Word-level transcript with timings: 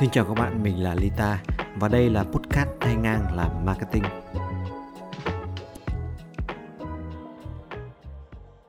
Xin 0.00 0.10
chào 0.10 0.24
các 0.24 0.34
bạn, 0.34 0.62
mình 0.62 0.82
là 0.82 0.94
Lita 0.94 1.38
và 1.76 1.88
đây 1.88 2.10
là 2.10 2.24
podcast 2.24 2.68
thay 2.80 2.96
ngang 2.96 3.36
làm 3.36 3.50
marketing. 3.64 4.02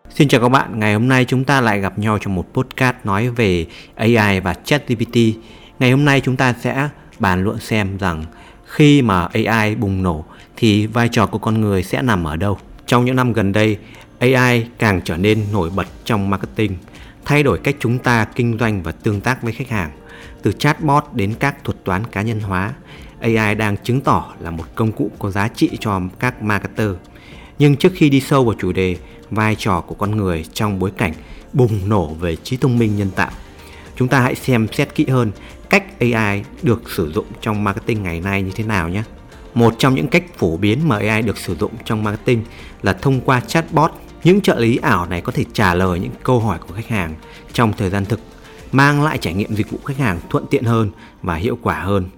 Xin 0.09 0.27
chào 0.27 0.41
các 0.41 0.49
bạn, 0.49 0.79
ngày 0.79 0.93
hôm 0.93 1.07
nay 1.07 1.25
chúng 1.25 1.43
ta 1.43 1.61
lại 1.61 1.79
gặp 1.79 1.99
nhau 1.99 2.17
trong 2.21 2.35
một 2.35 2.45
podcast 2.53 2.95
nói 3.03 3.29
về 3.29 3.65
AI 3.95 4.39
và 4.39 4.53
ChatGPT. 4.53 5.17
Ngày 5.79 5.91
hôm 5.91 6.05
nay 6.05 6.21
chúng 6.21 6.35
ta 6.35 6.53
sẽ 6.61 6.89
bàn 7.19 7.43
luận 7.43 7.59
xem 7.59 7.97
rằng 7.97 8.23
khi 8.65 9.01
mà 9.01 9.27
AI 9.33 9.75
bùng 9.75 10.03
nổ 10.03 10.25
thì 10.55 10.87
vai 10.87 11.09
trò 11.11 11.25
của 11.25 11.39
con 11.39 11.61
người 11.61 11.83
sẽ 11.83 12.01
nằm 12.01 12.23
ở 12.23 12.35
đâu. 12.35 12.57
Trong 12.85 13.05
những 13.05 13.15
năm 13.15 13.33
gần 13.33 13.51
đây, 13.51 13.77
AI 14.19 14.65
càng 14.79 15.01
trở 15.03 15.17
nên 15.17 15.45
nổi 15.53 15.69
bật 15.75 15.87
trong 16.05 16.29
marketing, 16.29 16.77
thay 17.25 17.43
đổi 17.43 17.59
cách 17.59 17.75
chúng 17.79 17.99
ta 17.99 18.25
kinh 18.25 18.57
doanh 18.59 18.83
và 18.83 18.91
tương 18.91 19.21
tác 19.21 19.43
với 19.43 19.53
khách 19.53 19.69
hàng. 19.69 19.91
Từ 20.41 20.51
chatbot 20.51 21.03
đến 21.13 21.33
các 21.39 21.63
thuật 21.63 21.83
toán 21.83 22.03
cá 22.05 22.21
nhân 22.21 22.39
hóa, 22.39 22.73
AI 23.19 23.55
đang 23.55 23.77
chứng 23.83 24.01
tỏ 24.01 24.33
là 24.39 24.51
một 24.51 24.65
công 24.75 24.91
cụ 24.91 25.11
có 25.19 25.31
giá 25.31 25.47
trị 25.47 25.69
cho 25.79 26.01
các 26.19 26.43
marketer. 26.43 26.89
Nhưng 27.59 27.75
trước 27.75 27.91
khi 27.95 28.09
đi 28.09 28.21
sâu 28.21 28.45
vào 28.45 28.55
chủ 28.59 28.71
đề 28.71 28.97
vai 29.29 29.55
trò 29.55 29.81
của 29.81 29.95
con 29.95 30.11
người 30.11 30.45
trong 30.53 30.79
bối 30.79 30.91
cảnh 30.97 31.13
bùng 31.53 31.89
nổ 31.89 32.07
về 32.07 32.35
trí 32.35 32.57
thông 32.57 32.77
minh 32.77 32.97
nhân 32.97 33.11
tạo, 33.15 33.31
chúng 33.95 34.07
ta 34.07 34.19
hãy 34.19 34.35
xem 34.35 34.67
xét 34.71 34.95
kỹ 34.95 35.05
hơn 35.07 35.31
cách 35.69 35.99
AI 35.99 36.43
được 36.61 36.89
sử 36.89 37.11
dụng 37.11 37.25
trong 37.41 37.63
marketing 37.63 38.03
ngày 38.03 38.19
nay 38.21 38.41
như 38.41 38.51
thế 38.55 38.63
nào 38.63 38.89
nhé. 38.89 39.03
Một 39.53 39.75
trong 39.77 39.95
những 39.95 40.07
cách 40.07 40.23
phổ 40.37 40.57
biến 40.57 40.87
mà 40.87 40.97
AI 40.97 41.21
được 41.21 41.37
sử 41.37 41.55
dụng 41.55 41.71
trong 41.85 42.03
marketing 42.03 42.43
là 42.81 42.93
thông 42.93 43.21
qua 43.21 43.39
chatbot. 43.39 43.91
Những 44.23 44.41
trợ 44.41 44.59
lý 44.59 44.77
ảo 44.77 45.05
này 45.05 45.21
có 45.21 45.31
thể 45.31 45.45
trả 45.53 45.73
lời 45.73 45.99
những 45.99 46.11
câu 46.23 46.39
hỏi 46.39 46.59
của 46.67 46.73
khách 46.73 46.87
hàng 46.87 47.15
trong 47.53 47.73
thời 47.77 47.89
gian 47.89 48.05
thực 48.05 48.19
mang 48.71 49.03
lại 49.03 49.17
trải 49.17 49.33
nghiệm 49.33 49.55
dịch 49.55 49.71
vụ 49.71 49.79
khách 49.85 49.97
hàng 49.97 50.19
thuận 50.29 50.45
tiện 50.49 50.63
hơn 50.63 50.91
và 51.21 51.35
hiệu 51.35 51.57
quả 51.61 51.79
hơn. 51.79 52.09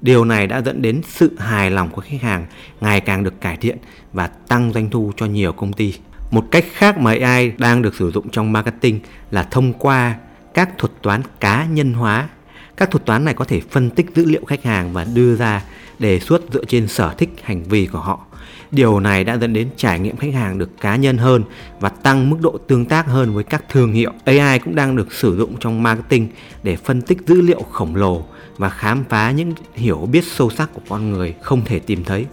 Điều 0.00 0.24
này 0.24 0.46
đã 0.46 0.62
dẫn 0.62 0.82
đến 0.82 1.00
sự 1.08 1.36
hài 1.38 1.70
lòng 1.70 1.90
của 1.90 2.00
khách 2.00 2.22
hàng, 2.22 2.46
ngày 2.80 3.00
càng 3.00 3.24
được 3.24 3.40
cải 3.40 3.56
thiện 3.56 3.78
và 4.12 4.26
tăng 4.26 4.72
doanh 4.72 4.90
thu 4.90 5.12
cho 5.16 5.26
nhiều 5.26 5.52
công 5.52 5.72
ty. 5.72 5.94
Một 6.30 6.44
cách 6.50 6.64
khác 6.72 6.98
mà 6.98 7.10
AI 7.20 7.52
đang 7.58 7.82
được 7.82 7.94
sử 7.94 8.10
dụng 8.10 8.28
trong 8.28 8.52
marketing 8.52 9.00
là 9.30 9.42
thông 9.42 9.72
qua 9.72 10.14
các 10.54 10.78
thuật 10.78 10.92
toán 11.02 11.22
cá 11.40 11.64
nhân 11.64 11.94
hóa. 11.94 12.28
Các 12.76 12.90
thuật 12.90 13.06
toán 13.06 13.24
này 13.24 13.34
có 13.34 13.44
thể 13.44 13.60
phân 13.70 13.90
tích 13.90 14.06
dữ 14.14 14.24
liệu 14.24 14.44
khách 14.44 14.64
hàng 14.64 14.92
và 14.92 15.04
đưa 15.04 15.36
ra 15.36 15.62
đề 15.98 16.20
xuất 16.20 16.42
dựa 16.52 16.64
trên 16.64 16.88
sở 16.88 17.14
thích, 17.18 17.30
hành 17.42 17.62
vi 17.62 17.86
của 17.86 18.00
họ. 18.00 18.26
Điều 18.70 19.00
này 19.00 19.24
đã 19.24 19.36
dẫn 19.36 19.52
đến 19.52 19.68
trải 19.76 20.00
nghiệm 20.00 20.16
khách 20.16 20.34
hàng 20.34 20.58
được 20.58 20.70
cá 20.80 20.96
nhân 20.96 21.18
hơn 21.18 21.44
và 21.80 21.88
tăng 21.88 22.30
mức 22.30 22.36
độ 22.40 22.58
tương 22.68 22.84
tác 22.84 23.06
hơn 23.06 23.34
với 23.34 23.44
các 23.44 23.64
thương 23.68 23.92
hiệu. 23.92 24.12
AI 24.24 24.58
cũng 24.58 24.74
đang 24.74 24.96
được 24.96 25.12
sử 25.12 25.36
dụng 25.36 25.56
trong 25.60 25.82
marketing 25.82 26.28
để 26.62 26.76
phân 26.76 27.02
tích 27.02 27.18
dữ 27.26 27.40
liệu 27.40 27.62
khổng 27.70 27.96
lồ 27.96 28.24
và 28.56 28.68
khám 28.68 29.04
phá 29.08 29.30
những 29.30 29.52
hiểu 29.74 30.08
biết 30.12 30.24
sâu 30.24 30.50
sắc 30.50 30.70
của 30.74 30.80
con 30.88 31.10
người 31.10 31.34
không 31.42 31.64
thể 31.64 31.78
tìm 31.78 32.04
thấy. 32.04 32.26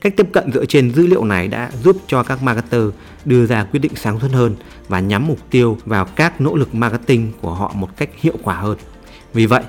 Cách 0.00 0.16
tiếp 0.16 0.26
cận 0.32 0.52
dựa 0.52 0.64
trên 0.64 0.94
dữ 0.94 1.06
liệu 1.06 1.24
này 1.24 1.48
đã 1.48 1.70
giúp 1.82 1.96
cho 2.06 2.22
các 2.22 2.42
marketer 2.42 2.82
đưa 3.24 3.46
ra 3.46 3.64
quyết 3.64 3.80
định 3.80 3.92
sáng 3.94 4.20
suốt 4.20 4.32
hơn 4.32 4.56
và 4.88 5.00
nhắm 5.00 5.26
mục 5.26 5.38
tiêu 5.50 5.78
vào 5.84 6.04
các 6.04 6.40
nỗ 6.40 6.56
lực 6.56 6.74
marketing 6.74 7.32
của 7.40 7.54
họ 7.54 7.72
một 7.74 7.96
cách 7.96 8.08
hiệu 8.16 8.34
quả 8.42 8.54
hơn. 8.54 8.78
Vì 9.34 9.46
vậy, 9.46 9.62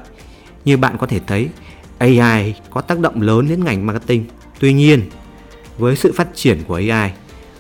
như 0.66 0.78
bạn 0.78 0.98
có 0.98 1.08
thể 1.08 1.20
thấy, 1.28 1.50
AI 1.98 2.54
có 2.70 2.82
tác 2.82 3.00
động 3.00 3.22
lớn 3.22 3.48
đến 3.50 3.64
ngành 3.64 3.86
marketing. 3.86 4.26
Tuy 4.60 4.74
nhiên, 4.74 5.02
với 5.80 5.96
sự 5.96 6.14
phát 6.16 6.28
triển 6.36 6.64
của 6.68 6.76
AI, 6.76 7.12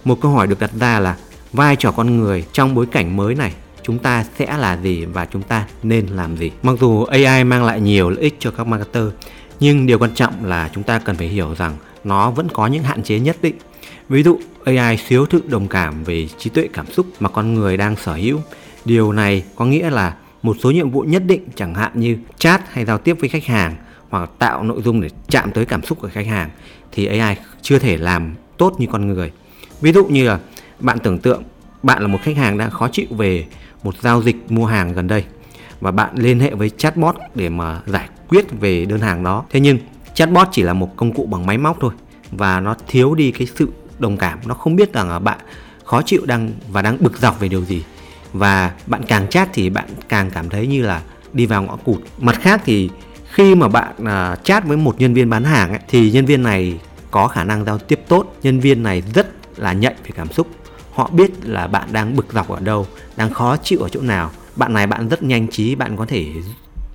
một 0.05 0.21
câu 0.21 0.31
hỏi 0.31 0.47
được 0.47 0.59
đặt 0.59 0.71
ra 0.79 0.99
là 0.99 1.17
vai 1.53 1.75
trò 1.75 1.91
con 1.91 2.17
người 2.17 2.45
trong 2.53 2.75
bối 2.75 2.85
cảnh 2.85 3.17
mới 3.17 3.35
này 3.35 3.53
chúng 3.83 3.99
ta 3.99 4.25
sẽ 4.39 4.57
là 4.57 4.77
gì 4.77 5.05
và 5.05 5.25
chúng 5.25 5.41
ta 5.41 5.65
nên 5.83 6.07
làm 6.07 6.37
gì. 6.37 6.51
Mặc 6.63 6.75
dù 6.79 7.03
AI 7.03 7.43
mang 7.43 7.63
lại 7.63 7.81
nhiều 7.81 8.09
lợi 8.09 8.23
ích 8.23 8.35
cho 8.39 8.51
các 8.51 8.67
marketer, 8.67 9.03
nhưng 9.59 9.85
điều 9.85 9.99
quan 9.99 10.11
trọng 10.15 10.45
là 10.45 10.69
chúng 10.73 10.83
ta 10.83 10.99
cần 10.99 11.15
phải 11.15 11.27
hiểu 11.27 11.55
rằng 11.58 11.77
nó 12.03 12.31
vẫn 12.31 12.47
có 12.53 12.67
những 12.67 12.83
hạn 12.83 13.03
chế 13.03 13.19
nhất 13.19 13.37
định. 13.41 13.55
Ví 14.09 14.23
dụ, 14.23 14.39
AI 14.65 14.97
thiếu 15.08 15.25
sự 15.31 15.43
đồng 15.47 15.67
cảm 15.67 16.03
về 16.03 16.27
trí 16.37 16.49
tuệ 16.49 16.67
cảm 16.73 16.91
xúc 16.91 17.05
mà 17.19 17.29
con 17.29 17.53
người 17.53 17.77
đang 17.77 17.95
sở 17.95 18.13
hữu. 18.13 18.39
Điều 18.85 19.11
này 19.11 19.43
có 19.55 19.65
nghĩa 19.65 19.89
là 19.89 20.15
một 20.41 20.58
số 20.59 20.71
nhiệm 20.71 20.89
vụ 20.89 21.02
nhất 21.02 21.23
định 21.25 21.47
chẳng 21.55 21.75
hạn 21.75 21.91
như 21.93 22.17
chat 22.37 22.61
hay 22.73 22.85
giao 22.85 22.97
tiếp 22.97 23.17
với 23.19 23.29
khách 23.29 23.45
hàng 23.45 23.75
hoặc 24.09 24.30
tạo 24.39 24.64
nội 24.64 24.81
dung 24.81 25.02
để 25.02 25.09
chạm 25.27 25.52
tới 25.52 25.65
cảm 25.65 25.83
xúc 25.83 25.99
của 26.02 26.09
khách 26.14 26.27
hàng 26.27 26.49
thì 26.92 27.05
AI 27.05 27.36
chưa 27.61 27.80
thể 27.80 27.97
làm 27.97 28.36
tốt 28.58 28.75
như 28.77 28.87
con 28.92 29.08
người. 29.08 29.31
Ví 29.81 29.92
dụ 29.92 30.05
như 30.05 30.27
là 30.27 30.39
bạn 30.80 30.99
tưởng 30.99 31.20
tượng 31.20 31.43
bạn 31.83 32.02
là 32.02 32.08
một 32.08 32.20
khách 32.23 32.37
hàng 32.37 32.58
đang 32.58 32.71
khó 32.71 32.87
chịu 32.92 33.08
về 33.09 33.45
một 33.83 33.95
giao 34.02 34.21
dịch 34.21 34.52
mua 34.52 34.65
hàng 34.65 34.93
gần 34.93 35.08
đây 35.08 35.23
và 35.81 35.92
bạn 35.92 36.09
liên 36.15 36.39
hệ 36.39 36.53
với 36.53 36.70
chatbot 36.70 37.15
để 37.36 37.49
mà 37.49 37.81
giải 37.86 38.09
quyết 38.30 38.45
về 38.59 38.86
đơn 38.86 38.99
hàng 38.99 39.23
đó. 39.23 39.45
Thế 39.49 39.59
nhưng 39.59 39.77
chatbot 40.14 40.47
chỉ 40.52 40.61
là 40.61 40.73
một 40.73 40.95
công 40.95 41.14
cụ 41.14 41.26
bằng 41.26 41.45
máy 41.45 41.58
móc 41.58 41.77
thôi 41.80 41.93
và 42.31 42.59
nó 42.59 42.76
thiếu 42.87 43.15
đi 43.15 43.31
cái 43.31 43.47
sự 43.55 43.70
đồng 43.99 44.17
cảm, 44.17 44.39
nó 44.45 44.53
không 44.53 44.76
biết 44.76 44.93
rằng 44.93 45.09
là 45.09 45.20
bạn 45.20 45.39
khó 45.83 46.02
chịu 46.02 46.21
đang 46.26 46.52
và 46.71 46.81
đang 46.81 46.97
bực 46.99 47.17
dọc 47.17 47.39
về 47.39 47.47
điều 47.47 47.65
gì. 47.65 47.83
Và 48.33 48.71
bạn 48.86 49.02
càng 49.08 49.27
chat 49.27 49.49
thì 49.53 49.70
bạn 49.70 49.86
càng 50.09 50.31
cảm 50.31 50.49
thấy 50.49 50.67
như 50.67 50.81
là 50.81 51.02
đi 51.33 51.45
vào 51.45 51.64
ngõ 51.64 51.76
cụt. 51.76 52.02
Mặt 52.20 52.41
khác 52.41 52.61
thì 52.65 52.89
khi 53.29 53.55
mà 53.55 53.67
bạn 53.67 53.95
uh, 54.01 54.43
chat 54.43 54.65
với 54.65 54.77
một 54.77 54.95
nhân 54.99 55.13
viên 55.13 55.29
bán 55.29 55.43
hàng 55.43 55.69
ấy, 55.69 55.79
thì 55.87 56.11
nhân 56.11 56.25
viên 56.25 56.43
này 56.43 56.79
có 57.11 57.27
khả 57.27 57.43
năng 57.43 57.65
giao 57.65 57.77
tiếp 57.77 58.01
tốt. 58.07 58.35
Nhân 58.43 58.59
viên 58.59 58.83
này 58.83 59.03
rất 59.13 59.27
là 59.59 59.73
nhạy 59.73 59.93
về 60.03 60.09
cảm 60.15 60.31
xúc. 60.31 60.47
Họ 60.93 61.09
biết 61.13 61.31
là 61.43 61.67
bạn 61.67 61.87
đang 61.91 62.15
bực 62.15 62.25
dọc 62.33 62.49
ở 62.49 62.59
đâu 62.59 62.87
đang 63.15 63.33
khó 63.33 63.57
chịu 63.57 63.79
ở 63.79 63.89
chỗ 63.89 64.01
nào. 64.01 64.31
Bạn 64.55 64.73
này 64.73 64.87
bạn 64.87 65.09
rất 65.09 65.23
nhanh 65.23 65.47
trí 65.47 65.75
bạn 65.75 65.97
có 65.97 66.05
thể 66.05 66.25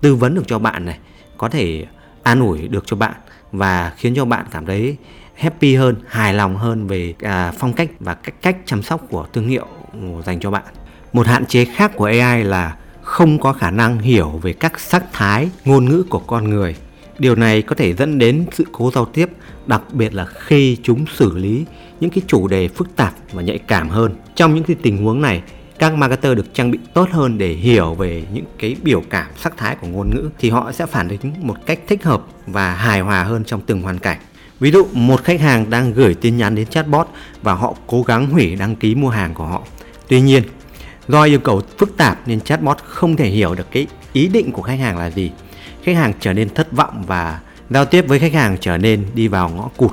tư 0.01 0.15
vấn 0.15 0.35
được 0.35 0.43
cho 0.47 0.59
bạn 0.59 0.85
này 0.85 0.99
có 1.39 1.49
thể 1.49 1.87
an 2.23 2.41
ủi 2.41 2.69
được 2.69 2.85
cho 2.87 2.97
bạn 2.97 3.15
và 3.53 3.93
khiến 3.97 4.15
cho 4.17 4.25
bạn 4.25 4.47
cảm 4.51 4.67
thấy 4.67 4.97
happy 5.35 5.75
hơn 5.75 5.97
hài 6.07 6.35
lòng 6.35 6.57
hơn 6.57 6.87
về 6.87 7.15
à, 7.21 7.53
phong 7.59 7.73
cách 7.73 7.91
và 8.01 8.15
cách 8.15 8.35
cách 8.43 8.57
chăm 8.67 8.83
sóc 8.83 9.01
của 9.11 9.27
thương 9.33 9.49
hiệu 9.49 9.67
dành 10.27 10.41
cho 10.41 10.51
bạn. 10.51 10.65
Một 11.13 11.27
hạn 11.27 11.47
chế 11.47 11.65
khác 11.65 11.93
của 11.97 12.05
ai 12.21 12.45
là 12.45 12.77
không 13.05 13.39
có 13.39 13.53
khả 13.53 13.71
năng 13.71 13.99
hiểu 13.99 14.29
về 14.43 14.53
các 14.53 14.81
sắc 14.81 15.05
thái 15.13 15.49
ngôn 15.65 15.85
ngữ 15.85 16.05
của 16.11 16.19
con 16.19 16.51
người 16.51 16.77
điều 17.19 17.35
này 17.35 17.63
có 17.63 17.75
thể 17.77 17.95
dẫn 17.95 18.19
đến 18.19 18.47
sự 18.53 18.65
cố 18.73 18.91
giao 18.95 19.05
tiếp 19.05 19.29
đặc 19.67 19.83
biệt 19.93 20.15
là 20.15 20.25
khi 20.25 20.77
chúng 20.83 21.05
xử 21.17 21.37
lý 21.37 21.65
những 22.01 22.11
cái 22.11 22.23
chủ 22.27 22.49
đề 22.49 22.69
phức 22.69 22.97
tạp 22.97 23.15
và 23.33 23.43
nhạy 23.43 23.59
cảm 23.59 23.89
hơn. 23.89 24.15
Trong 24.35 24.55
những 24.55 24.65
cái 24.65 24.77
tình 24.83 25.05
huống 25.05 25.23
này, 25.23 25.43
các 25.79 25.95
marketer 25.95 26.37
được 26.37 26.55
trang 26.55 26.71
bị 26.71 26.79
tốt 26.95 27.09
hơn 27.13 27.39
để 27.39 27.49
hiểu 27.49 27.95
về 27.95 28.25
những 28.33 28.45
cái 28.59 28.77
biểu 28.83 29.03
cảm 29.11 29.27
sắc 29.37 29.57
thái 29.57 29.77
của 29.81 29.87
ngôn 29.87 30.11
ngữ 30.11 30.31
thì 30.39 30.51
họ 30.51 30.73
sẽ 30.73 30.87
phản 30.87 31.09
ứng 31.09 31.33
một 31.41 31.57
cách 31.67 31.81
thích 31.89 32.05
hợp 32.05 32.23
và 32.47 32.75
hài 32.75 33.01
hòa 33.01 33.25
hơn 33.25 33.45
trong 33.45 33.61
từng 33.67 33.83
hoàn 33.83 33.99
cảnh. 33.99 34.19
Ví 34.61 34.71
dụ 34.71 34.87
một 34.93 35.25
khách 35.25 35.41
hàng 35.41 35.71
đang 35.71 35.93
gửi 35.93 36.15
tin 36.15 36.37
nhắn 36.37 36.55
đến 36.55 36.67
chatbot 36.67 37.09
và 37.43 37.55
họ 37.55 37.75
cố 37.87 38.03
gắng 38.03 38.31
hủy 38.31 38.57
đăng 38.57 38.77
ký 38.77 38.95
mua 38.95 39.09
hàng 39.09 39.35
của 39.35 39.45
họ. 39.45 39.63
Tuy 40.09 40.21
nhiên, 40.21 40.43
do 41.09 41.23
yêu 41.23 41.39
cầu 41.39 41.63
phức 41.79 41.97
tạp 41.97 42.29
nên 42.29 42.41
chatbot 42.41 42.79
không 42.85 43.17
thể 43.17 43.29
hiểu 43.29 43.55
được 43.55 43.67
cái 43.71 43.87
ý 44.13 44.29
định 44.29 44.53
của 44.53 44.63
khách 44.63 44.79
hàng 44.79 44.99
là 44.99 45.11
gì. 45.11 45.31
Khách 45.83 45.97
hàng 45.97 46.13
trở 46.21 46.33
nên 46.33 46.55
thất 46.55 46.73
vọng 46.73 47.05
và 47.07 47.41
giao 47.71 47.85
tiếp 47.85 48.05
với 48.09 48.19
khách 48.19 48.33
hàng 48.33 48.57
trở 48.61 48.79
nên 48.79 49.07
đi 49.15 49.29
vào 49.29 49.49
ngõ 49.49 49.69
cụt. 49.77 49.93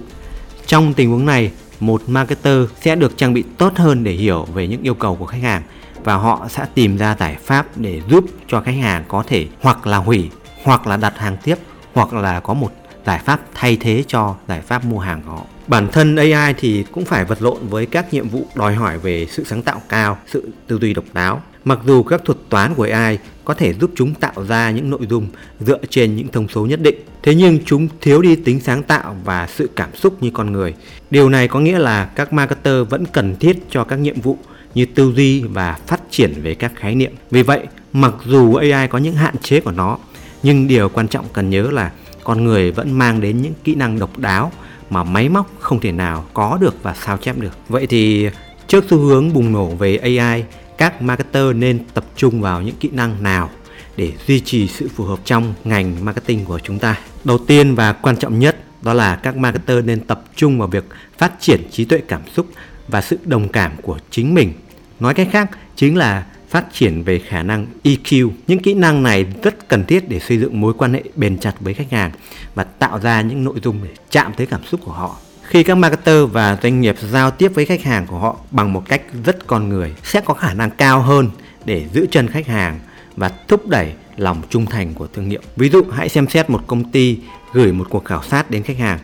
Trong 0.66 0.94
tình 0.94 1.10
huống 1.10 1.26
này, 1.26 1.52
một 1.80 2.02
marketer 2.08 2.58
sẽ 2.82 2.96
được 2.96 3.18
trang 3.18 3.34
bị 3.34 3.44
tốt 3.58 3.74
hơn 3.76 4.04
để 4.04 4.12
hiểu 4.12 4.46
về 4.54 4.68
những 4.68 4.82
yêu 4.82 4.94
cầu 4.94 5.16
của 5.16 5.26
khách 5.26 5.44
hàng 5.44 5.62
và 6.04 6.16
họ 6.16 6.48
sẽ 6.50 6.66
tìm 6.74 6.98
ra 6.98 7.16
giải 7.20 7.38
pháp 7.44 7.68
để 7.76 8.02
giúp 8.10 8.26
cho 8.48 8.62
khách 8.62 8.78
hàng 8.82 9.04
có 9.08 9.24
thể 9.28 9.48
hoặc 9.62 9.88
là 9.88 9.98
hủy 9.98 10.30
hoặc 10.64 10.88
là 10.88 10.98
đặt 10.98 11.18
hàng 11.18 11.38
tiếp 11.44 11.56
hoặc 11.94 12.14
là 12.14 12.40
có 12.40 12.54
một 12.54 12.72
giải 13.06 13.20
pháp 13.26 13.42
thay 13.54 13.78
thế 13.78 14.04
cho 14.08 14.36
giải 14.48 14.62
pháp 14.62 14.86
mua 14.86 15.00
hàng 15.00 15.22
của 15.26 15.32
họ. 15.32 15.46
Bản 15.72 15.88
thân 15.92 16.16
AI 16.16 16.54
thì 16.58 16.84
cũng 16.92 17.06
phải 17.06 17.26
vật 17.26 17.42
lộn 17.42 17.58
với 17.70 17.86
các 17.86 18.14
nhiệm 18.14 18.30
vụ 18.30 18.46
đòi 18.56 18.76
hỏi 18.76 18.98
về 19.00 19.28
sự 19.30 19.44
sáng 19.44 19.62
tạo 19.62 19.82
cao, 19.90 20.18
sự 20.28 20.50
tư 20.68 20.78
duy 20.82 20.94
độc 20.94 21.06
đáo. 21.14 21.42
Mặc 21.66 21.80
dù 21.86 22.04
các 22.04 22.22
thuật 22.26 22.38
toán 22.50 22.74
của 22.74 22.88
AI 22.92 23.18
có 23.46 23.54
thể 23.54 23.74
giúp 23.74 23.92
chúng 23.96 24.14
tạo 24.14 24.46
ra 24.48 24.72
những 24.72 24.90
nội 24.90 25.08
dung 25.10 25.28
dựa 25.60 25.78
trên 25.90 26.16
những 26.16 26.28
thông 26.28 26.48
số 26.48 26.66
nhất 26.66 26.82
định, 26.82 26.96
thế 27.24 27.36
nhưng 27.36 27.60
chúng 27.66 27.88
thiếu 28.02 28.22
đi 28.22 28.36
tính 28.36 28.60
sáng 28.60 28.84
tạo 28.84 29.16
và 29.24 29.48
sự 29.48 29.70
cảm 29.76 29.96
xúc 29.96 30.24
như 30.24 30.32
con 30.34 30.52
người. 30.52 30.74
Điều 31.12 31.30
này 31.30 31.48
có 31.48 31.60
nghĩa 31.60 31.80
là 31.80 32.06
các 32.06 32.34
marketer 32.34 32.88
vẫn 32.90 33.06
cần 33.06 33.36
thiết 33.36 33.58
cho 33.70 33.84
các 33.84 34.00
nhiệm 34.00 34.22
vụ 34.22 34.38
như 34.74 34.86
tư 34.86 35.14
duy 35.16 35.42
và 35.42 35.78
phát 35.88 36.02
triển 36.10 36.34
về 36.42 36.56
các 36.56 36.72
khái 36.76 36.96
niệm. 36.96 37.12
Vì 37.32 37.44
vậy, 37.44 37.68
mặc 37.94 38.14
dù 38.26 38.56
AI 38.56 38.88
có 38.88 38.98
những 38.98 39.16
hạn 39.16 39.36
chế 39.42 39.60
của 39.60 39.72
nó, 39.72 39.98
nhưng 40.44 40.68
điều 40.68 40.90
quan 40.90 41.08
trọng 41.08 41.26
cần 41.34 41.50
nhớ 41.50 41.70
là 41.72 41.92
con 42.24 42.44
người 42.44 42.72
vẫn 42.72 42.92
mang 42.92 43.22
đến 43.22 43.42
những 43.42 43.54
kỹ 43.64 43.76
năng 43.76 44.00
độc 44.00 44.20
đáo 44.20 44.52
mà 44.92 45.04
máy 45.04 45.30
móc 45.30 45.52
không 45.60 45.80
thể 45.80 45.92
nào 45.92 46.26
có 46.34 46.58
được 46.62 46.84
và 46.84 46.94
sao 46.94 47.18
chép 47.18 47.38
được. 47.38 47.58
Vậy 47.70 47.88
thì 47.88 48.30
trước 48.68 48.86
xu 48.90 48.98
hướng 48.98 49.34
bùng 49.34 49.52
nổ 49.52 49.68
về 49.68 49.98
AI, 49.98 50.44
các 50.78 51.02
marketer 51.02 51.56
nên 51.56 51.80
tập 51.94 52.06
trung 52.16 52.42
vào 52.42 52.62
những 52.62 52.76
kỹ 52.80 52.90
năng 52.94 53.24
nào 53.24 53.50
để 53.98 54.12
duy 54.28 54.40
trì 54.40 54.68
sự 54.68 54.90
phù 54.96 55.04
hợp 55.04 55.20
trong 55.26 55.54
ngành 55.64 56.06
marketing 56.06 56.46
của 56.46 56.60
chúng 56.60 56.80
ta. 56.80 57.00
Đầu 57.24 57.38
tiên 57.38 57.76
và 57.76 57.94
quan 57.94 58.18
trọng 58.18 58.40
nhất 58.40 58.58
đó 58.82 58.94
là 58.94 59.16
các 59.16 59.38
marketer 59.38 59.86
nên 59.86 60.00
tập 60.00 60.24
trung 60.36 60.60
vào 60.60 60.68
việc 60.68 60.86
phát 61.18 61.32
triển 61.40 61.62
trí 61.72 61.86
tuệ 61.86 62.02
cảm 62.08 62.22
xúc 62.34 62.48
và 62.88 63.02
sự 63.02 63.18
đồng 63.26 63.48
cảm 63.48 63.72
của 63.82 64.00
chính 64.10 64.34
mình. 64.34 64.54
Nói 65.00 65.14
cách 65.14 65.28
khác 65.32 65.50
chính 65.76 65.98
là 65.98 66.26
phát 66.52 66.66
triển 66.74 67.04
về 67.04 67.20
khả 67.20 67.44
năng 67.44 67.68
EQ. 67.84 68.30
Những 68.48 68.60
kỹ 68.60 68.74
năng 68.74 69.04
này 69.04 69.26
rất 69.44 69.68
cần 69.68 69.86
thiết 69.86 70.10
để 70.10 70.20
xây 70.20 70.38
dựng 70.38 70.62
mối 70.62 70.74
quan 70.74 70.94
hệ 70.94 71.04
bền 71.16 71.38
chặt 71.38 71.54
với 71.60 71.74
khách 71.74 71.92
hàng 71.92 72.12
và 72.56 72.64
tạo 72.64 73.00
ra 73.00 73.22
những 73.22 73.44
nội 73.44 73.60
dung 73.64 73.80
để 73.84 73.90
chạm 74.12 74.34
tới 74.38 74.48
cảm 74.48 74.64
xúc 74.64 74.80
của 74.84 74.92
họ. 74.92 75.16
Khi 75.44 75.64
các 75.64 75.76
marketer 75.76 76.30
và 76.32 76.58
doanh 76.64 76.82
nghiệp 76.82 76.96
giao 77.12 77.32
tiếp 77.32 77.52
với 77.56 77.66
khách 77.66 77.84
hàng 77.84 78.08
của 78.08 78.18
họ 78.18 78.36
bằng 78.52 78.74
một 78.74 78.84
cách 78.90 79.02
rất 79.26 79.48
con 79.48 79.70
người 79.70 79.96
sẽ 80.04 80.22
có 80.22 80.34
khả 80.34 80.54
năng 80.54 80.72
cao 80.72 81.02
hơn 81.02 81.30
để 81.66 81.86
giữ 81.94 82.06
chân 82.12 82.28
khách 82.28 82.48
hàng 82.48 82.80
và 83.16 83.32
thúc 83.48 83.68
đẩy 83.68 83.94
lòng 84.18 84.42
trung 84.50 84.66
thành 84.66 84.94
của 84.94 85.08
thương 85.08 85.30
hiệu. 85.30 85.42
Ví 85.56 85.70
dụ 85.70 85.84
hãy 85.92 86.10
xem 86.10 86.28
xét 86.28 86.50
một 86.50 86.68
công 86.68 86.92
ty 86.92 87.20
gửi 87.54 87.72
một 87.72 87.88
cuộc 87.90 88.06
khảo 88.06 88.24
sát 88.24 88.52
đến 88.52 88.64
khách 88.64 88.78
hàng. 88.78 89.00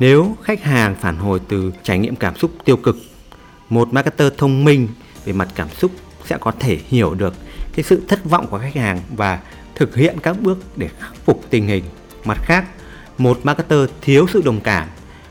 Nếu 0.00 0.36
khách 0.42 0.62
hàng 0.62 0.94
phản 1.00 1.16
hồi 1.16 1.40
từ 1.48 1.72
trải 1.82 1.98
nghiệm 1.98 2.16
cảm 2.16 2.36
xúc 2.36 2.50
tiêu 2.64 2.76
cực, 2.76 2.96
một 3.68 3.92
marketer 3.92 4.32
thông 4.38 4.64
minh 4.64 4.88
về 5.24 5.32
mặt 5.32 5.48
cảm 5.54 5.68
xúc 5.68 5.90
sẽ 6.26 6.36
có 6.40 6.52
thể 6.60 6.78
hiểu 6.88 7.14
được 7.14 7.34
cái 7.74 7.84
sự 7.84 8.02
thất 8.08 8.24
vọng 8.24 8.46
của 8.50 8.58
khách 8.58 8.74
hàng 8.74 9.00
và 9.16 9.40
thực 9.74 9.96
hiện 9.96 10.16
các 10.22 10.40
bước 10.40 10.58
để 10.76 10.88
khắc 11.00 11.14
phục 11.24 11.42
tình 11.50 11.66
hình. 11.66 11.84
Mặt 12.24 12.38
khác, 12.42 12.64
một 13.18 13.40
marketer 13.42 13.78
thiếu 14.02 14.26
sự 14.32 14.42
đồng 14.44 14.60
cảm, 14.60 14.88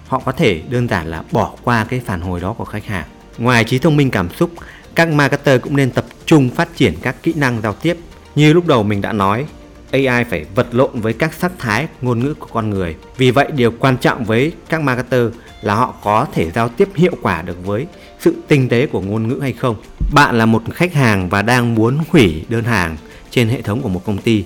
họ 0.07 0.19
có 0.19 0.31
thể 0.31 0.61
đơn 0.69 0.87
giản 0.87 1.07
là 1.07 1.23
bỏ 1.31 1.53
qua 1.63 1.85
cái 1.89 2.01
phản 2.05 2.21
hồi 2.21 2.39
đó 2.39 2.53
của 2.53 2.65
khách 2.65 2.85
hàng. 2.85 3.05
Ngoài 3.37 3.63
trí 3.63 3.79
thông 3.79 3.97
minh 3.97 4.11
cảm 4.11 4.29
xúc, 4.29 4.51
các 4.95 5.07
marketer 5.09 5.61
cũng 5.61 5.77
nên 5.77 5.91
tập 5.91 6.05
trung 6.25 6.49
phát 6.49 6.75
triển 6.75 6.93
các 7.01 7.15
kỹ 7.23 7.33
năng 7.35 7.61
giao 7.61 7.73
tiếp. 7.73 7.97
Như 8.35 8.53
lúc 8.53 8.67
đầu 8.67 8.83
mình 8.83 9.01
đã 9.01 9.13
nói, 9.13 9.45
AI 9.91 10.23
phải 10.23 10.45
vật 10.55 10.67
lộn 10.71 11.01
với 11.01 11.13
các 11.13 11.33
sắc 11.33 11.51
thái 11.59 11.87
ngôn 12.01 12.19
ngữ 12.19 12.33
của 12.33 12.47
con 12.53 12.69
người. 12.69 12.95
Vì 13.17 13.31
vậy 13.31 13.47
điều 13.55 13.71
quan 13.71 13.97
trọng 13.97 14.23
với 14.25 14.51
các 14.69 14.81
marketer 14.81 15.27
là 15.65 15.75
họ 15.75 15.93
có 16.03 16.27
thể 16.33 16.51
giao 16.51 16.69
tiếp 16.69 16.89
hiệu 16.95 17.13
quả 17.21 17.41
được 17.41 17.65
với 17.65 17.87
sự 18.19 18.35
tinh 18.47 18.69
tế 18.69 18.87
của 18.87 19.01
ngôn 19.01 19.27
ngữ 19.27 19.39
hay 19.41 19.53
không. 19.53 19.75
Bạn 20.13 20.37
là 20.37 20.45
một 20.45 20.63
khách 20.73 20.93
hàng 20.93 21.29
và 21.29 21.41
đang 21.41 21.75
muốn 21.75 21.97
hủy 22.09 22.45
đơn 22.49 22.63
hàng 22.63 22.97
trên 23.29 23.49
hệ 23.49 23.61
thống 23.61 23.81
của 23.81 23.89
một 23.89 24.01
công 24.05 24.17
ty 24.17 24.45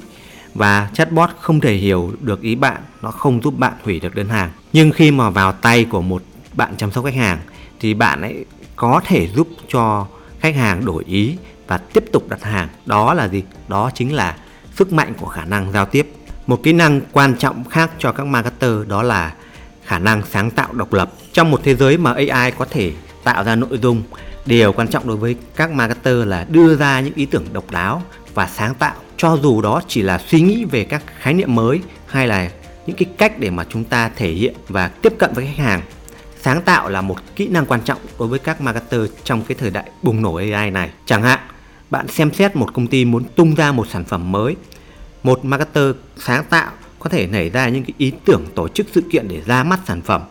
và 0.54 0.90
chatbot 0.94 1.30
không 1.40 1.60
thể 1.60 1.76
hiểu 1.76 2.12
được 2.22 2.42
ý 2.42 2.56
bạn, 2.56 2.82
nó 3.02 3.12
không 3.12 3.42
giúp 3.42 3.58
bạn 3.58 3.74
hủy 3.84 4.00
được 4.00 4.16
đơn 4.16 4.30
hàng. 4.30 4.50
Nhưng 4.74 4.92
khi 4.92 5.12
mà 5.12 5.30
vào 5.30 5.52
tay 5.52 5.86
của 5.86 6.02
một 6.02 6.24
bạn 6.54 6.74
chăm 6.78 6.92
sóc 6.92 7.06
khách 7.06 7.16
hàng 7.16 7.40
thì 7.80 7.94
bạn 7.94 8.22
ấy 8.22 8.46
có 8.76 9.02
thể 9.06 9.28
giúp 9.28 9.48
cho 9.68 10.08
khách 10.40 10.56
hàng 10.56 10.86
đổi 10.86 11.04
ý 11.08 11.38
và 11.68 11.78
tiếp 11.78 12.04
tục 12.12 12.30
đặt 12.30 12.44
hàng. 12.44 12.68
Đó 12.86 13.14
là 13.14 13.28
gì? 13.28 13.44
Đó 13.68 13.92
chính 13.94 14.16
là 14.16 14.36
sức 14.76 14.94
mạnh 14.94 15.14
của 15.20 15.28
khả 15.28 15.46
năng 15.46 15.72
giao 15.72 15.86
tiếp. 15.86 16.14
Một 16.48 16.64
kỹ 16.64 16.74
năng 16.74 17.02
quan 17.12 17.36
trọng 17.38 17.64
khác 17.64 17.92
cho 17.98 18.12
các 18.12 18.26
marketer 18.26 18.88
đó 18.88 19.04
là 19.04 19.34
khả 19.90 20.00
năng 20.00 20.22
sáng 20.32 20.52
tạo 20.52 20.74
độc 20.74 20.94
lập. 20.94 21.12
Trong 21.34 21.52
một 21.52 21.62
thế 21.64 21.76
giới 21.76 21.98
mà 21.98 22.14
AI 22.14 22.52
có 22.52 22.66
thể 22.70 22.92
tạo 23.24 23.44
ra 23.44 23.56
nội 23.56 23.80
dung, 23.82 24.04
điều 24.46 24.74
quan 24.74 24.88
trọng 24.88 25.08
đối 25.08 25.18
với 25.18 25.36
các 25.56 25.72
marketer 25.72 26.28
là 26.28 26.46
đưa 26.50 26.76
ra 26.76 27.00
những 27.00 27.14
ý 27.14 27.26
tưởng 27.26 27.46
độc 27.54 27.72
đáo 27.72 28.04
và 28.34 28.48
sáng 28.48 28.76
tạo 28.76 28.96
cho 29.18 29.38
dù 29.42 29.62
đó 29.62 29.82
chỉ 29.88 30.02
là 30.02 30.18
suy 30.28 30.42
nghĩ 30.42 30.66
về 30.66 30.84
các 30.84 31.04
khái 31.20 31.34
niệm 31.34 31.56
mới 31.56 31.80
hay 32.08 32.28
là 32.28 32.50
những 32.88 32.98
cái 32.98 33.10
cách 33.18 33.40
để 33.40 33.50
mà 33.50 33.66
chúng 33.70 33.84
ta 33.84 34.10
thể 34.16 34.32
hiện 34.32 34.54
và 34.68 34.88
tiếp 34.88 35.14
cận 35.20 35.32
với 35.34 35.46
khách 35.46 35.64
hàng 35.64 35.82
sáng 36.42 36.62
tạo 36.62 36.90
là 36.90 37.02
một 37.02 37.18
kỹ 37.36 37.48
năng 37.48 37.66
quan 37.66 37.82
trọng 37.82 38.00
đối 38.20 38.28
với 38.28 38.40
các 38.40 38.62
marketer 38.62 39.02
trong 39.24 39.42
cái 39.42 39.56
thời 39.60 39.72
đại 39.72 39.92
bùng 40.04 40.22
nổ 40.22 40.36
AI 40.36 40.72
này 40.72 40.90
chẳng 41.06 41.24
hạn 41.24 41.40
bạn 41.90 42.08
xem 42.08 42.34
xét 42.34 42.56
một 42.56 42.74
công 42.74 42.88
ty 42.88 43.06
muốn 43.06 43.24
tung 43.36 43.56
ra 43.56 43.72
một 43.72 43.88
sản 43.90 44.04
phẩm 44.06 44.32
mới 44.32 44.56
một 45.24 45.46
marketer 45.46 45.96
sáng 46.18 46.44
tạo 46.50 46.72
có 47.00 47.10
thể 47.10 47.28
nảy 47.28 47.50
ra 47.50 47.70
những 47.70 47.84
cái 47.84 47.94
ý 47.98 48.12
tưởng 48.26 48.46
tổ 48.56 48.68
chức 48.68 48.88
sự 48.92 49.04
kiện 49.12 49.28
để 49.28 49.42
ra 49.46 49.64
mắt 49.64 49.80
sản 49.88 50.02
phẩm 50.02 50.22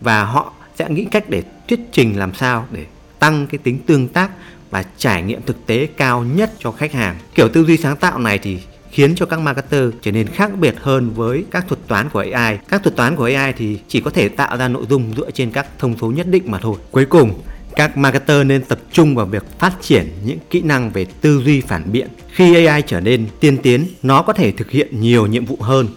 và 0.00 0.24
họ 0.24 0.52
sẽ 0.78 0.90
nghĩ 0.90 1.04
cách 1.04 1.30
để 1.30 1.42
thuyết 1.68 1.80
trình 1.92 2.18
làm 2.18 2.34
sao 2.34 2.66
để 2.72 2.86
tăng 3.18 3.46
cái 3.46 3.58
tính 3.58 3.78
tương 3.86 4.08
tác 4.08 4.30
và 4.70 4.84
trải 4.96 5.22
nghiệm 5.22 5.42
thực 5.42 5.66
tế 5.66 5.86
cao 5.86 6.24
nhất 6.24 6.52
cho 6.58 6.72
khách 6.72 6.92
hàng. 6.92 7.16
Kiểu 7.34 7.48
tư 7.48 7.64
duy 7.64 7.76
sáng 7.76 7.96
tạo 7.96 8.18
này 8.18 8.38
thì 8.38 8.58
khiến 8.90 9.14
cho 9.14 9.26
các 9.26 9.40
marketer 9.40 9.90
trở 10.02 10.12
nên 10.12 10.26
khác 10.26 10.50
biệt 10.60 10.74
hơn 10.80 11.10
với 11.10 11.44
các 11.50 11.68
thuật 11.68 11.80
toán 11.86 12.08
của 12.08 12.24
AI. 12.32 12.58
Các 12.68 12.82
thuật 12.82 12.96
toán 12.96 13.16
của 13.16 13.30
AI 13.34 13.52
thì 13.52 13.78
chỉ 13.88 14.00
có 14.00 14.10
thể 14.10 14.28
tạo 14.28 14.56
ra 14.56 14.68
nội 14.68 14.84
dung 14.90 15.12
dựa 15.16 15.30
trên 15.30 15.50
các 15.50 15.66
thông 15.78 15.98
số 16.00 16.10
nhất 16.10 16.26
định 16.30 16.50
mà 16.50 16.58
thôi. 16.58 16.76
Cuối 16.90 17.04
cùng, 17.06 17.42
các 17.76 17.96
marketer 17.96 18.46
nên 18.46 18.64
tập 18.64 18.78
trung 18.92 19.14
vào 19.14 19.26
việc 19.26 19.44
phát 19.58 19.72
triển 19.80 20.08
những 20.24 20.38
kỹ 20.50 20.60
năng 20.60 20.90
về 20.90 21.06
tư 21.20 21.42
duy 21.44 21.60
phản 21.60 21.92
biện. 21.92 22.08
Khi 22.28 22.66
AI 22.66 22.82
trở 22.82 23.00
nên 23.00 23.26
tiên 23.40 23.58
tiến, 23.62 23.86
nó 24.02 24.22
có 24.22 24.32
thể 24.32 24.52
thực 24.52 24.70
hiện 24.70 25.00
nhiều 25.00 25.26
nhiệm 25.26 25.44
vụ 25.44 25.56
hơn. 25.60 25.88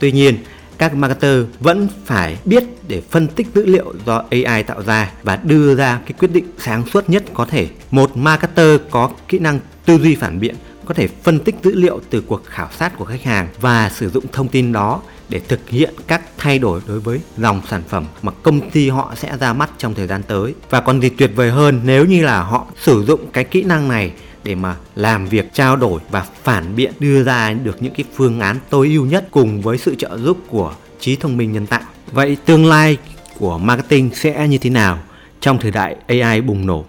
Tuy 0.00 0.12
nhiên, 0.12 0.38
các 0.78 0.94
marketer 0.94 1.44
vẫn 1.60 1.88
phải 2.04 2.36
biết 2.44 2.64
để 2.88 3.02
phân 3.10 3.28
tích 3.28 3.46
dữ 3.54 3.66
liệu 3.66 3.94
do 4.06 4.24
AI 4.30 4.62
tạo 4.62 4.82
ra 4.82 5.12
và 5.22 5.36
đưa 5.36 5.74
ra 5.74 6.00
cái 6.06 6.12
quyết 6.18 6.32
định 6.32 6.44
sáng 6.58 6.86
suốt 6.86 7.10
nhất 7.10 7.24
có 7.34 7.44
thể. 7.44 7.68
Một 7.90 8.16
marketer 8.16 8.80
có 8.90 9.10
kỹ 9.28 9.38
năng 9.38 9.60
tư 9.84 9.98
duy 9.98 10.14
phản 10.14 10.40
biện 10.40 10.54
có 10.84 10.94
thể 10.94 11.08
phân 11.22 11.38
tích 11.38 11.54
dữ 11.62 11.74
liệu 11.74 12.00
từ 12.10 12.20
cuộc 12.20 12.44
khảo 12.44 12.68
sát 12.78 12.98
của 12.98 13.04
khách 13.04 13.22
hàng 13.22 13.48
và 13.60 13.90
sử 13.90 14.10
dụng 14.10 14.24
thông 14.32 14.48
tin 14.48 14.72
đó 14.72 15.00
để 15.28 15.40
thực 15.48 15.68
hiện 15.68 15.94
các 16.06 16.22
thay 16.38 16.58
đổi 16.58 16.80
đối 16.88 17.00
với 17.00 17.20
dòng 17.36 17.62
sản 17.70 17.82
phẩm 17.88 18.04
mà 18.22 18.32
công 18.42 18.70
ty 18.70 18.88
họ 18.88 19.14
sẽ 19.16 19.36
ra 19.40 19.52
mắt 19.52 19.70
trong 19.78 19.94
thời 19.94 20.06
gian 20.06 20.22
tới. 20.22 20.54
Và 20.70 20.80
còn 20.80 21.00
gì 21.00 21.08
tuyệt 21.08 21.30
vời 21.34 21.50
hơn 21.50 21.80
nếu 21.84 22.04
như 22.04 22.24
là 22.24 22.42
họ 22.42 22.66
sử 22.80 23.04
dụng 23.04 23.20
cái 23.32 23.44
kỹ 23.44 23.62
năng 23.62 23.88
này 23.88 24.12
để 24.44 24.54
mà 24.54 24.76
làm 24.94 25.26
việc 25.26 25.54
trao 25.54 25.76
đổi 25.76 26.00
và 26.10 26.26
phản 26.42 26.76
biện 26.76 26.92
đưa 26.98 27.24
ra 27.24 27.52
được 27.52 27.82
những 27.82 27.94
cái 27.94 28.04
phương 28.14 28.40
án 28.40 28.56
tối 28.70 28.88
ưu 28.88 29.06
nhất 29.06 29.28
cùng 29.30 29.62
với 29.62 29.78
sự 29.78 29.94
trợ 29.94 30.18
giúp 30.18 30.38
của 30.48 30.74
trí 31.00 31.16
thông 31.16 31.36
minh 31.36 31.52
nhân 31.52 31.66
tạo. 31.66 31.82
Vậy 32.12 32.36
tương 32.44 32.66
lai 32.66 32.96
của 33.38 33.58
marketing 33.58 34.10
sẽ 34.14 34.48
như 34.48 34.58
thế 34.58 34.70
nào 34.70 34.98
trong 35.40 35.58
thời 35.58 35.70
đại 35.70 35.96
AI 36.06 36.40
bùng 36.40 36.66
nổ? 36.66 36.84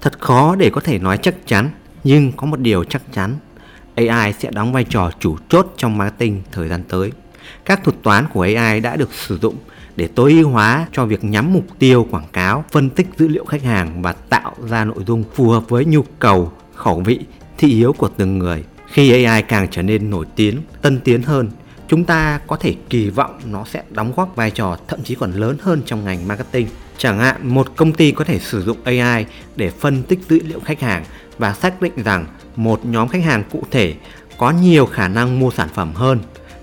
Thật 0.00 0.20
khó 0.20 0.56
để 0.56 0.70
có 0.70 0.80
thể 0.80 0.98
nói 0.98 1.18
chắc 1.18 1.34
chắn, 1.46 1.70
nhưng 2.04 2.32
có 2.32 2.46
một 2.46 2.60
điều 2.60 2.84
chắc 2.84 3.02
chắn, 3.12 3.36
AI 3.94 4.32
sẽ 4.32 4.50
đóng 4.50 4.72
vai 4.72 4.84
trò 4.84 5.10
chủ 5.20 5.36
chốt 5.48 5.74
trong 5.76 5.98
marketing 5.98 6.42
thời 6.52 6.68
gian 6.68 6.82
tới. 6.88 7.12
Các 7.64 7.84
thuật 7.84 7.96
toán 8.02 8.26
của 8.32 8.42
AI 8.56 8.80
đã 8.80 8.96
được 8.96 9.14
sử 9.14 9.38
dụng 9.38 9.54
để 9.96 10.08
tối 10.14 10.32
ưu 10.32 10.48
hóa 10.48 10.86
cho 10.92 11.06
việc 11.06 11.24
nhắm 11.24 11.52
mục 11.52 11.66
tiêu 11.78 12.06
quảng 12.10 12.28
cáo, 12.32 12.64
phân 12.72 12.90
tích 12.90 13.06
dữ 13.18 13.28
liệu 13.28 13.44
khách 13.44 13.62
hàng 13.62 14.02
và 14.02 14.12
tạo 14.12 14.54
ra 14.68 14.84
nội 14.84 15.04
dung 15.06 15.24
phù 15.34 15.48
hợp 15.48 15.68
với 15.68 15.84
nhu 15.84 16.02
cầu, 16.18 16.52
khẩu 16.74 17.00
vị, 17.00 17.20
thị 17.58 17.68
hiếu 17.68 17.92
của 17.92 18.08
từng 18.16 18.38
người. 18.38 18.64
Khi 18.86 19.24
AI 19.24 19.42
càng 19.42 19.68
trở 19.70 19.82
nên 19.82 20.10
nổi 20.10 20.26
tiếng, 20.36 20.60
tân 20.82 21.00
tiến 21.00 21.22
hơn, 21.22 21.50
chúng 21.88 22.04
ta 22.04 22.40
có 22.46 22.56
thể 22.56 22.74
kỳ 22.90 23.10
vọng 23.10 23.40
nó 23.44 23.64
sẽ 23.64 23.82
đóng 23.90 24.12
góp 24.16 24.36
vai 24.36 24.50
trò 24.50 24.76
thậm 24.88 25.02
chí 25.02 25.14
còn 25.14 25.32
lớn 25.32 25.56
hơn 25.60 25.82
trong 25.86 26.04
ngành 26.04 26.28
marketing. 26.28 26.68
Chẳng 26.98 27.18
hạn 27.18 27.54
một 27.54 27.76
công 27.76 27.92
ty 27.92 28.10
có 28.10 28.24
thể 28.24 28.38
sử 28.38 28.62
dụng 28.62 28.76
AI 28.84 29.26
để 29.56 29.70
phân 29.70 30.02
tích 30.02 30.18
dữ 30.28 30.38
liệu 30.44 30.60
khách 30.60 30.80
hàng 30.80 31.04
và 31.38 31.52
xác 31.52 31.82
định 31.82 32.02
rằng 32.04 32.26
một 32.56 32.86
nhóm 32.86 33.08
khách 33.08 33.24
hàng 33.24 33.44
cụ 33.50 33.62
thể 33.70 33.94
có 34.38 34.50
nhiều 34.50 34.86
khả 34.86 35.08
năng 35.08 35.40
mua 35.40 35.50
sản 35.50 35.68
phẩm 35.74 35.92
hơn 35.94 36.18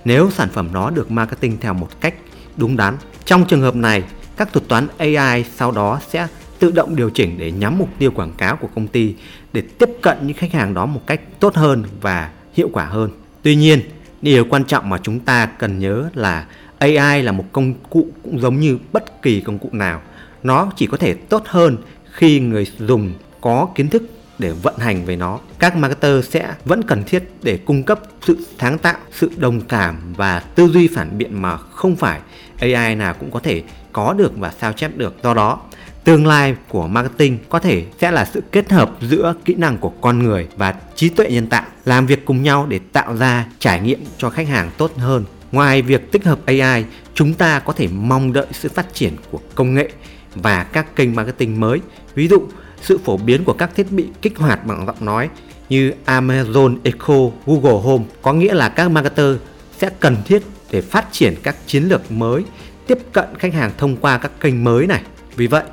nếu 0.05 0.31
sản 0.31 0.49
phẩm 0.49 0.69
đó 0.73 0.89
được 0.89 1.11
marketing 1.11 1.57
theo 1.61 1.73
một 1.73 2.01
cách 2.01 2.13
đúng 2.57 2.77
đắn. 2.77 2.97
Trong 3.25 3.45
trường 3.45 3.61
hợp 3.61 3.75
này, 3.75 4.03
các 4.37 4.53
thuật 4.53 4.67
toán 4.67 4.87
AI 4.97 5.45
sau 5.55 5.71
đó 5.71 5.99
sẽ 6.09 6.27
tự 6.59 6.71
động 6.71 6.95
điều 6.95 7.09
chỉnh 7.09 7.37
để 7.37 7.51
nhắm 7.51 7.77
mục 7.77 7.89
tiêu 7.99 8.11
quảng 8.11 8.33
cáo 8.37 8.55
của 8.55 8.67
công 8.75 8.87
ty 8.87 9.15
để 9.53 9.61
tiếp 9.61 9.89
cận 10.01 10.17
những 10.27 10.37
khách 10.37 10.51
hàng 10.51 10.73
đó 10.73 10.85
một 10.85 11.01
cách 11.07 11.21
tốt 11.39 11.55
hơn 11.55 11.83
và 12.01 12.31
hiệu 12.53 12.69
quả 12.73 12.85
hơn. 12.85 13.11
Tuy 13.43 13.55
nhiên, 13.55 13.81
điều 14.21 14.45
quan 14.45 14.63
trọng 14.63 14.89
mà 14.89 14.97
chúng 15.03 15.19
ta 15.19 15.45
cần 15.45 15.79
nhớ 15.79 16.09
là 16.13 16.45
AI 16.77 17.23
là 17.23 17.31
một 17.31 17.45
công 17.51 17.73
cụ 17.89 18.07
cũng 18.23 18.39
giống 18.39 18.59
như 18.59 18.77
bất 18.91 19.21
kỳ 19.21 19.41
công 19.41 19.59
cụ 19.59 19.69
nào. 19.71 20.01
Nó 20.43 20.71
chỉ 20.75 20.87
có 20.87 20.97
thể 20.97 21.13
tốt 21.13 21.43
hơn 21.45 21.77
khi 22.11 22.39
người 22.39 22.67
dùng 22.79 23.13
có 23.41 23.67
kiến 23.75 23.87
thức 23.87 24.03
để 24.41 24.51
vận 24.51 24.77
hành 24.77 25.05
về 25.05 25.15
nó. 25.15 25.39
Các 25.59 25.75
marketer 25.75 26.25
sẽ 26.29 26.53
vẫn 26.65 26.83
cần 26.83 27.03
thiết 27.03 27.23
để 27.43 27.57
cung 27.57 27.83
cấp 27.83 27.99
sự 28.21 28.37
sáng 28.59 28.77
tạo, 28.77 28.97
sự 29.11 29.31
đồng 29.37 29.61
cảm 29.61 30.13
và 30.17 30.39
tư 30.39 30.67
duy 30.67 30.87
phản 30.87 31.17
biện 31.17 31.41
mà 31.41 31.57
không 31.57 31.95
phải 31.95 32.19
AI 32.59 32.95
nào 32.95 33.13
cũng 33.19 33.31
có 33.31 33.39
thể 33.39 33.63
có 33.93 34.13
được 34.13 34.37
và 34.37 34.51
sao 34.61 34.73
chép 34.73 34.97
được. 34.97 35.15
Do 35.23 35.33
đó, 35.33 35.59
tương 36.03 36.27
lai 36.27 36.55
của 36.67 36.87
marketing 36.87 37.37
có 37.49 37.59
thể 37.59 37.85
sẽ 38.01 38.11
là 38.11 38.25
sự 38.25 38.43
kết 38.51 38.71
hợp 38.71 38.91
giữa 39.01 39.33
kỹ 39.45 39.53
năng 39.53 39.77
của 39.77 39.89
con 39.89 40.19
người 40.19 40.47
và 40.57 40.75
trí 40.95 41.09
tuệ 41.09 41.29
nhân 41.31 41.47
tạo 41.47 41.65
làm 41.85 42.05
việc 42.05 42.25
cùng 42.25 42.43
nhau 42.43 42.65
để 42.69 42.79
tạo 42.93 43.15
ra 43.15 43.45
trải 43.59 43.79
nghiệm 43.79 43.99
cho 44.17 44.29
khách 44.29 44.47
hàng 44.47 44.71
tốt 44.77 44.91
hơn. 44.97 45.25
Ngoài 45.51 45.81
việc 45.81 46.11
tích 46.11 46.25
hợp 46.25 46.39
AI, 46.45 46.85
chúng 47.13 47.33
ta 47.33 47.59
có 47.59 47.73
thể 47.73 47.87
mong 47.87 48.33
đợi 48.33 48.47
sự 48.51 48.69
phát 48.69 48.93
triển 48.93 49.13
của 49.31 49.39
công 49.55 49.73
nghệ 49.73 49.89
và 50.35 50.63
các 50.63 50.95
kênh 50.95 51.15
marketing 51.15 51.59
mới. 51.59 51.79
Ví 52.15 52.27
dụ, 52.27 52.47
sự 52.81 52.97
phổ 52.97 53.17
biến 53.17 53.43
của 53.43 53.53
các 53.53 53.75
thiết 53.75 53.91
bị 53.91 54.07
kích 54.21 54.37
hoạt 54.37 54.65
bằng 54.65 54.85
giọng 54.85 55.05
nói 55.05 55.29
như 55.69 55.93
Amazon 56.05 56.77
Echo, 56.83 57.15
Google 57.45 57.81
Home 57.83 58.03
có 58.21 58.33
nghĩa 58.33 58.53
là 58.53 58.69
các 58.69 58.91
marketer 58.91 59.35
sẽ 59.77 59.89
cần 59.99 60.17
thiết 60.25 60.43
để 60.71 60.81
phát 60.81 61.07
triển 61.11 61.35
các 61.43 61.55
chiến 61.67 61.83
lược 61.83 62.11
mới 62.11 62.43
tiếp 62.87 62.97
cận 63.11 63.25
khách 63.39 63.53
hàng 63.53 63.71
thông 63.77 63.97
qua 63.97 64.17
các 64.17 64.31
kênh 64.39 64.63
mới 64.63 64.87
này. 64.87 65.01
Vì 65.35 65.47
vậy, 65.47 65.63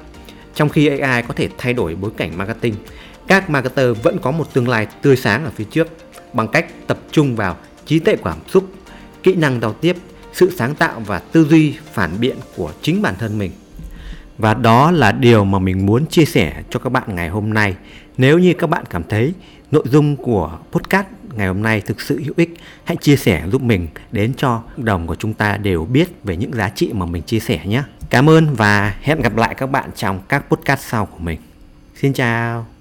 trong 0.55 0.69
khi 0.69 0.99
AI 0.99 1.23
có 1.23 1.35
thể 1.35 1.49
thay 1.59 1.73
đổi 1.73 1.95
bối 1.95 2.11
cảnh 2.17 2.39
marketing, 2.39 2.75
các 3.27 3.51
marketer 3.51 3.97
vẫn 4.03 4.19
có 4.19 4.31
một 4.31 4.55
tương 4.55 4.69
lai 4.69 4.87
tươi 5.03 5.17
sáng 5.17 5.45
ở 5.45 5.51
phía 5.57 5.65
trước 5.65 5.89
bằng 6.33 6.49
cách 6.49 6.67
tập 6.87 6.99
trung 7.13 7.37
vào 7.37 7.57
trí 7.87 7.99
tuệ 7.99 8.17
cảm 8.25 8.39
xúc, 8.49 8.69
kỹ 9.23 9.35
năng 9.35 9.61
giao 9.61 9.73
tiếp, 9.73 9.97
sự 10.33 10.51
sáng 10.57 10.75
tạo 10.75 11.03
và 11.07 11.19
tư 11.19 11.45
duy 11.45 11.75
phản 11.93 12.21
biện 12.21 12.37
của 12.57 12.73
chính 12.83 13.03
bản 13.03 13.15
thân 13.19 13.39
mình. 13.39 13.51
Và 14.39 14.55
đó 14.55 14.91
là 14.91 15.13
điều 15.13 15.45
mà 15.45 15.59
mình 15.59 15.87
muốn 15.87 16.07
chia 16.07 16.25
sẻ 16.25 16.63
cho 16.71 16.81
các 16.81 16.91
bạn 16.91 17.15
ngày 17.15 17.29
hôm 17.29 17.55
nay. 17.55 17.77
Nếu 18.17 18.39
như 18.39 18.55
các 18.59 18.67
bạn 18.67 18.85
cảm 18.91 19.03
thấy 19.09 19.33
nội 19.71 19.85
dung 19.87 20.17
của 20.17 20.59
podcast 20.73 21.07
ngày 21.35 21.47
hôm 21.47 21.63
nay 21.63 21.81
thực 21.81 22.01
sự 22.01 22.23
hữu 22.25 22.35
ích, 22.37 22.55
hãy 22.85 22.97
chia 22.97 23.17
sẻ 23.17 23.45
giúp 23.53 23.63
mình 23.63 23.89
đến 24.13 24.33
cho 24.37 24.63
cộng 24.77 24.85
đồng 24.85 25.07
của 25.07 25.15
chúng 25.15 25.35
ta 25.35 25.57
đều 25.57 25.85
biết 25.85 26.25
về 26.25 26.37
những 26.37 26.55
giá 26.55 26.69
trị 26.69 26.91
mà 26.93 27.07
mình 27.07 27.23
chia 27.23 27.41
sẻ 27.41 27.61
nhé. 27.67 27.83
Cảm 28.11 28.29
ơn 28.29 28.55
và 28.55 28.95
hẹn 29.03 29.21
gặp 29.21 29.37
lại 29.37 29.55
các 29.55 29.67
bạn 29.67 29.91
trong 29.97 30.21
các 30.29 30.45
podcast 30.49 30.81
sau 30.81 31.07
của 31.07 31.19
mình. 31.19 31.41
Xin 31.95 32.13
chào. 32.13 32.78